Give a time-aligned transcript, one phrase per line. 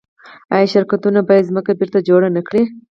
[0.53, 2.63] آیا شرکتونه باید ځمکه بیرته جوړه نکړي؟